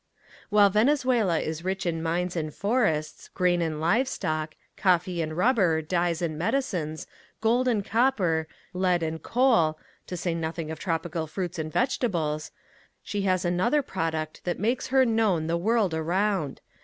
[0.49, 6.23] While Venezuela is rich in mines and forests, grain and livestock, coffee and rubber, dyes
[6.23, 7.05] and medicines,
[7.39, 9.77] gold and copper, lead and coal,
[10.07, 12.49] to say nothing of tropical fruits and vegetables,
[13.03, 16.61] she has another product that makes her known the world around.